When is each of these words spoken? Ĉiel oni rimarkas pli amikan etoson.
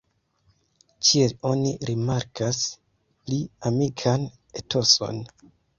Ĉiel 1.09 1.35
oni 1.51 1.75
rimarkas 1.91 2.59
pli 2.73 3.39
amikan 3.73 4.31
etoson. 4.65 5.27